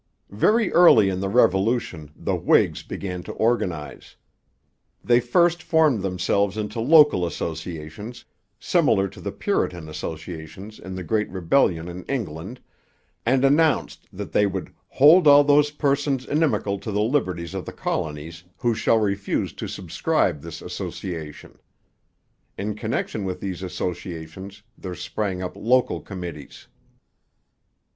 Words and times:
Very 0.31 0.73
early 0.73 1.09
in 1.09 1.19
the 1.19 1.29
Revolution 1.29 2.09
the 2.15 2.35
Whigs 2.35 2.81
began 2.81 3.21
to 3.21 3.33
organize. 3.33 4.15
They 5.03 5.19
first 5.19 5.61
formed 5.61 6.01
themselves 6.01 6.57
into 6.57 6.79
local 6.79 7.23
associations, 7.23 8.25
similar 8.59 9.07
to 9.09 9.21
the 9.21 9.31
Puritan 9.31 9.87
associations 9.87 10.79
in 10.79 10.95
the 10.95 11.03
Great 11.03 11.29
Rebellion 11.29 11.87
in 11.87 12.03
England, 12.05 12.59
and 13.27 13.45
announced 13.45 14.07
that 14.11 14.31
they 14.31 14.47
would 14.47 14.73
'hold 14.87 15.27
all 15.27 15.43
those 15.43 15.69
persons 15.69 16.25
inimical 16.25 16.79
to 16.79 16.91
the 16.91 17.03
liberties 17.03 17.53
of 17.53 17.67
the 17.67 17.71
colonies 17.71 18.43
who 18.57 18.73
shall 18.73 18.97
refuse 18.97 19.53
to 19.53 19.67
subscribe 19.67 20.41
this 20.41 20.63
association.' 20.63 21.59
In 22.57 22.73
connection 22.73 23.23
with 23.23 23.39
these 23.39 23.61
associations 23.61 24.63
there 24.75 24.95
sprang 24.95 25.43
up 25.43 25.55
local 25.55 26.01
committees. 26.01 26.67